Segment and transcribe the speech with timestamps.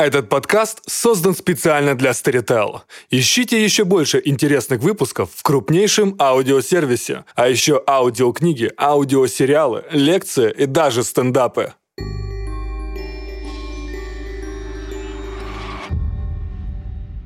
[0.00, 2.80] Этот подкаст создан специально для Storytel.
[3.10, 11.04] Ищите еще больше интересных выпусков в крупнейшем аудиосервисе, а еще аудиокниги, аудиосериалы, лекции и даже
[11.04, 11.74] стендапы.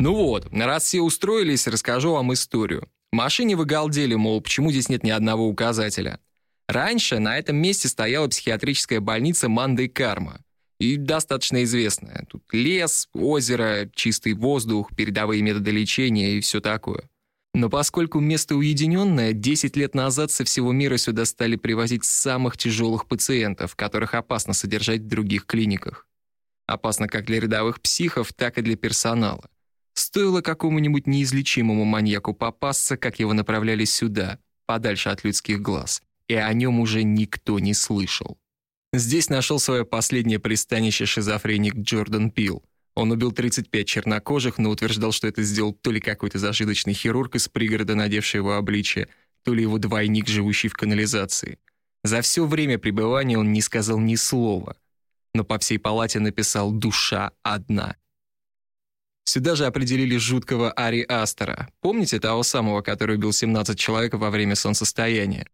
[0.00, 2.88] Ну вот, раз все устроились, расскажу вам историю.
[3.12, 6.18] Машине вы галдели, мол, почему здесь нет ни одного указателя.
[6.66, 10.40] Раньше на этом месте стояла психиатрическая больница Манда Карма
[10.78, 12.26] и достаточно известная.
[12.28, 17.08] Тут лес, озеро, чистый воздух, передовые методы лечения и все такое.
[17.54, 23.06] Но поскольку место уединенное, 10 лет назад со всего мира сюда стали привозить самых тяжелых
[23.06, 26.06] пациентов, которых опасно содержать в других клиниках.
[26.66, 29.48] Опасно как для рядовых психов, так и для персонала.
[29.94, 36.52] Стоило какому-нибудь неизлечимому маньяку попасться, как его направляли сюда, подальше от людских глаз, и о
[36.52, 38.36] нем уже никто не слышал.
[38.92, 42.62] Здесь нашел свое последнее пристанище шизофреник Джордан Пил.
[42.94, 47.48] Он убил 35 чернокожих, но утверждал, что это сделал то ли какой-то зажиточный хирург из
[47.48, 49.08] пригорода, надевший его обличие,
[49.42, 51.58] то ли его двойник, живущий в канализации.
[52.04, 54.76] За все время пребывания он не сказал ни слова,
[55.34, 57.96] но по всей палате написал «душа одна».
[59.24, 61.68] Сюда же определили жуткого Ари Астера.
[61.80, 65.46] Помните того самого, который убил 17 человек во время солнцестояния?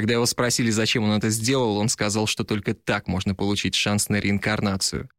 [0.00, 4.08] Когда его спросили, зачем он это сделал, он сказал, что только так можно получить шанс
[4.08, 5.10] на реинкарнацию.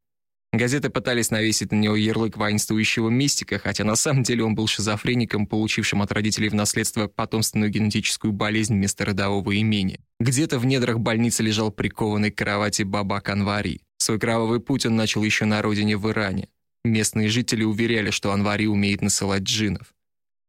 [0.52, 5.46] Газеты пытались навесить на него ярлык воинствующего мистика, хотя на самом деле он был шизофреником,
[5.46, 10.00] получившим от родителей в наследство потомственную генетическую болезнь вместо родового имени.
[10.20, 13.82] Где-то в недрах больницы лежал прикованный к кровати Баба Канвари.
[14.00, 16.48] Свой кровавый путь он начал еще на родине в Иране.
[16.84, 19.94] Местные жители уверяли, что Анвари умеет насылать джинов.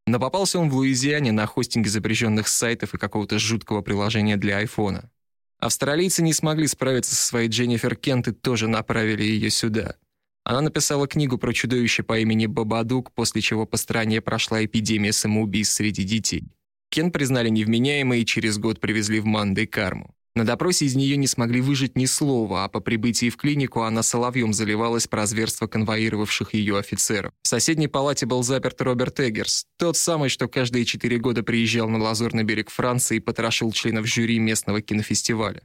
[0.07, 5.11] Но попался он в Луизиане на хостинге запрещенных сайтов и какого-то жуткого приложения для айфона.
[5.59, 9.97] Австралийцы не смогли справиться со своей Дженнифер Кент и тоже направили ее сюда.
[10.45, 15.77] Она написала книгу про чудовище по имени Бабадук, после чего по стране прошла эпидемия самоубийств
[15.77, 16.43] среди детей.
[16.91, 20.17] Кен признали невменяемой и через год привезли в Мандай Карму.
[20.35, 24.03] На допросе из нее не смогли выжить ни слова, а по прибытии в клинику она
[24.03, 27.35] соловьем заливалась про зверство конвоировавших ее офицеров.
[27.43, 31.99] В соседней палате был заперт Роберт Эггерс, тот самый, что каждые четыре года приезжал на
[31.99, 35.63] Лазурный берег Франции и потрошил членов жюри местного кинофестиваля.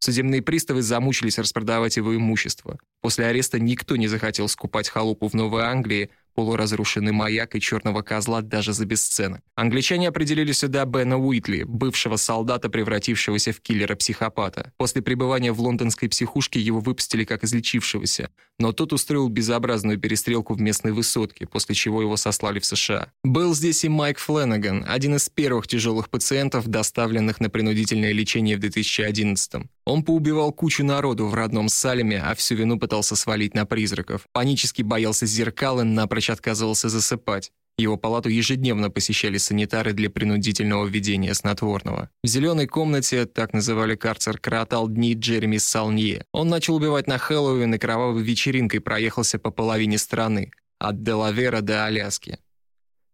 [0.00, 2.78] Судебные приставы замучились распродавать его имущество.
[3.02, 8.42] После ареста никто не захотел скупать халупу в Новой Англии, полуразрушенный маяк и черного козла
[8.42, 9.40] даже за бесценок.
[9.56, 14.70] Англичане определили сюда Бена Уитли, бывшего солдата, превратившегося в киллера-психопата.
[14.76, 20.60] После пребывания в лондонской психушке его выпустили как излечившегося, но тот устроил безобразную перестрелку в
[20.60, 23.10] местной высотке, после чего его сослали в США.
[23.24, 28.60] Был здесь и Майк Фленнеган, один из первых тяжелых пациентов, доставленных на принудительное лечение в
[28.60, 29.66] 2011 -м.
[29.88, 34.26] Он поубивал кучу народу в родном Салеме, а всю вину пытался свалить на призраков.
[34.32, 37.52] Панически боялся зеркал и напрочь отказывался засыпать.
[37.78, 42.10] Его палату ежедневно посещали санитары для принудительного введения снотворного.
[42.22, 46.26] В «зеленой комнате», так называли карцер, коротал дни Джереми Салнье.
[46.32, 51.86] Он начал убивать на Хэллоуин и кровавой вечеринкой проехался по половине страны, от Делавера до
[51.86, 52.38] Аляски.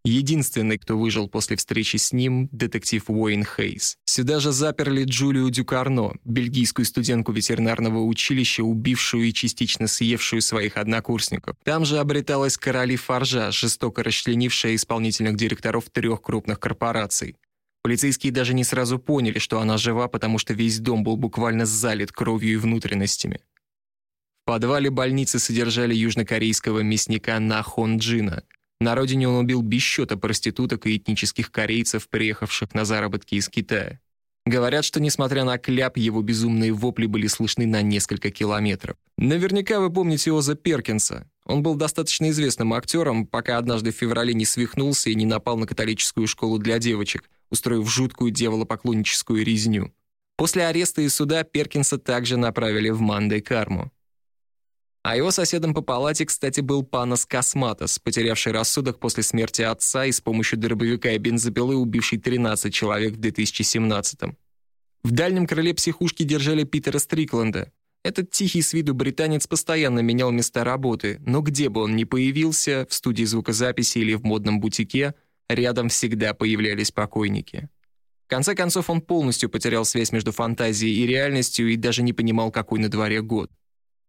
[0.05, 3.97] Единственный, кто выжил после встречи с ним, детектив Уэйн Хейс.
[4.05, 11.57] Сюда же заперли Джулию Дюкарно, бельгийскую студентку ветеринарного училища, убившую и частично съевшую своих однокурсников.
[11.63, 17.35] Там же обреталась Короли Фаржа, жестоко расчленившая исполнительных директоров трех крупных корпораций.
[17.81, 22.11] Полицейские даже не сразу поняли, что она жива, потому что весь дом был буквально залит
[22.11, 23.41] кровью и внутренностями.
[24.43, 28.43] В подвале больницы содержали южнокорейского мясника Нахон Джина–
[28.79, 29.83] на родине он убил без
[30.21, 33.99] проституток и этнических корейцев, приехавших на заработки из Китая.
[34.45, 38.95] Говорят, что, несмотря на кляп, его безумные вопли были слышны на несколько километров.
[39.17, 41.27] Наверняка вы помните Оза Перкинса.
[41.45, 45.65] Он был достаточно известным актером, пока однажды в феврале не свихнулся и не напал на
[45.65, 49.91] католическую школу для девочек, устроив жуткую дьяволопоклонническую резню.
[50.37, 53.91] После ареста и суда Перкинса также направили в Мандей Карму.
[55.05, 60.11] А его соседом по палате, кстати, был Панос Косматос, потерявший рассудок после смерти отца и
[60.11, 64.35] с помощью дробовика и бензопилы убивший 13 человек в 2017-м.
[65.03, 67.71] В дальнем крыле психушки держали Питера Стрикленда.
[68.03, 72.87] Этот тихий с виду британец постоянно менял места работы, но где бы он ни появился,
[72.89, 75.13] в студии звукозаписи или в модном бутике,
[75.47, 77.69] рядом всегда появлялись покойники.
[78.25, 82.49] В конце концов, он полностью потерял связь между фантазией и реальностью и даже не понимал,
[82.49, 83.51] какой на дворе год.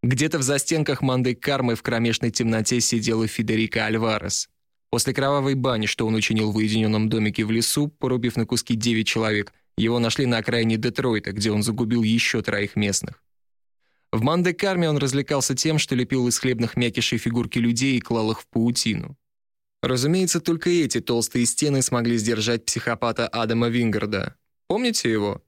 [0.07, 4.49] Где-то в застенках Манды Кармы в кромешной темноте сидела Федерика Альварес.
[4.89, 9.05] После кровавой бани, что он учинил в уединенном домике в лесу, порубив на куски 9
[9.05, 13.21] человек, его нашли на окраине Детройта, где он загубил еще троих местных.
[14.13, 18.43] В Манде-Карме он развлекался тем, что лепил из хлебных мякишей фигурки людей и клал их
[18.43, 19.17] в паутину.
[19.83, 24.37] Разумеется, только эти толстые стены смогли сдержать психопата Адама Вингарда.
[24.69, 25.43] Помните его?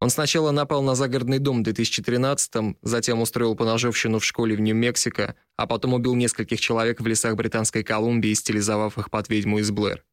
[0.00, 5.36] Он сначала напал на загородный дом в 2013-м, затем устроил поножовщину в школе в Нью-Мексико,
[5.56, 10.04] а потом убил нескольких человек в лесах Британской Колумбии, стилизовав их под ведьму из Блэр.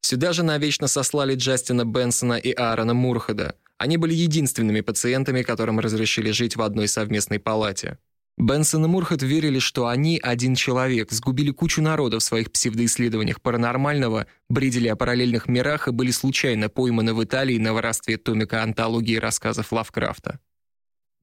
[0.00, 3.54] Сюда же навечно сослали Джастина Бенсона и Аарона Мурхеда.
[3.78, 7.98] Они были единственными пациентами, которым разрешили жить в одной совместной палате.
[8.38, 14.26] Бенсон и Мурхет верили, что они, один человек, сгубили кучу народа в своих псевдоисследованиях паранормального,
[14.48, 19.70] бредили о параллельных мирах и были случайно пойманы в Италии на воровстве томика антологии рассказов
[19.70, 20.40] Лавкрафта.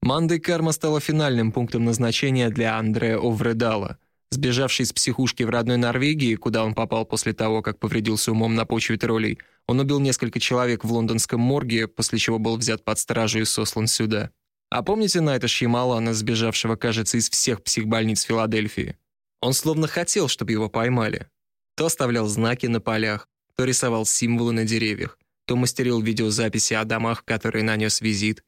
[0.02, 3.98] Манда Карма стала финальным пунктом назначения для Андреа Овредала.
[4.30, 8.64] Сбежавший из психушки в родной Норвегии, куда он попал после того, как повредился умом на
[8.64, 13.40] почве троллей, он убил несколько человек в лондонском морге, после чего был взят под стражу
[13.40, 14.30] и сослан сюда.
[14.70, 18.96] А помните Найта Шьямалана, сбежавшего, кажется, из всех психбольниц Филадельфии?
[19.40, 21.28] Он словно хотел, чтобы его поймали.
[21.74, 27.22] То оставлял знаки на полях, то рисовал символы на деревьях, то мастерил видеозаписи о домах,
[27.22, 28.44] в которые нанес визит.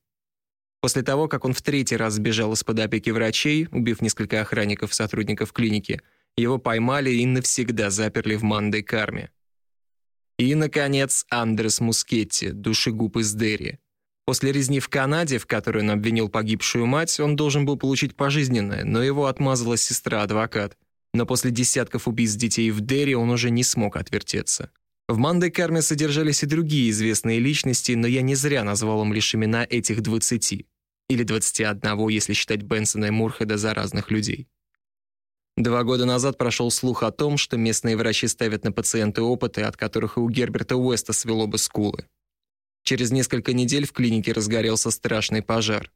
[0.81, 5.53] После того, как он в третий раз сбежал из-под опеки врачей, убив несколько охранников сотрудников
[5.53, 6.03] клиники,
[6.37, 9.31] его поймали и навсегда заперли в Мандой Карме.
[10.39, 13.79] И, наконец, Андрес Мускетти, душегуб из Дерри,
[14.25, 18.85] После резни в Канаде, в которой он обвинил погибшую мать, он должен был получить пожизненное,
[18.85, 20.77] но его отмазала сестра-адвокат.
[21.13, 24.71] Но после десятков убийств детей в Дерри он уже не смог отвертеться.
[25.09, 29.35] В Манде Карме содержались и другие известные личности, но я не зря назвал им лишь
[29.35, 30.67] имена этих 20.
[31.11, 34.49] Или 21, если считать Бенсона и Мурхеда за разных людей.
[35.57, 39.77] Два года назад прошел слух о том, что местные врачи ставят на пациенты опыты, от
[39.77, 42.07] которых и у Герберта Уэста свело бы скулы.
[42.83, 45.93] Через несколько недель в клинике разгорелся страшный пожар.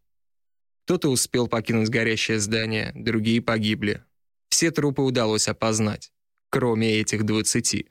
[0.85, 4.05] Кто-то успел покинуть горящее здание, другие погибли.
[4.49, 6.12] Все трупы удалось опознать,
[6.49, 7.88] кроме этих двадцати.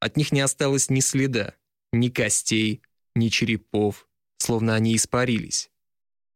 [0.00, 1.54] От них не осталось ни следа,
[1.92, 2.82] ни костей,
[3.14, 4.08] ни черепов,
[4.38, 5.70] словно они испарились.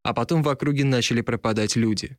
[0.03, 2.19] А потом в округе начали пропадать люди.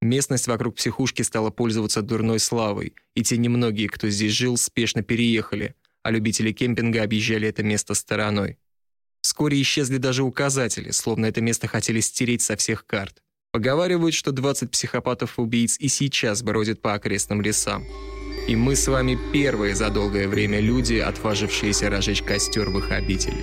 [0.00, 5.76] Местность вокруг психушки стала пользоваться дурной славой, и те немногие, кто здесь жил, спешно переехали,
[6.02, 8.58] а любители кемпинга объезжали это место стороной.
[9.24, 13.22] Вскоре исчезли даже указатели, словно это место хотели стереть со всех карт.
[13.52, 17.86] Поговаривают, что 20 психопатов-убийц и сейчас бродят по окрестным лесам.
[18.46, 23.42] И мы с вами первые за долгое время люди, отважившиеся разжечь костер в их обители.